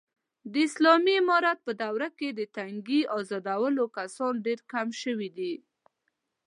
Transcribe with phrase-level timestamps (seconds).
[0.51, 5.53] د اسالامي امارت په دوره کې، د تنگې ازادولو کسان ډېر کم شوي دي.